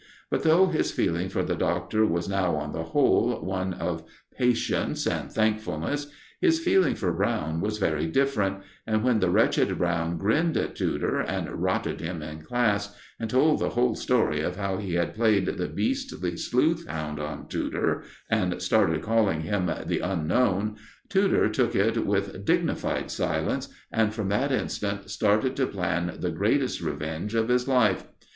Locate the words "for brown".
6.95-7.61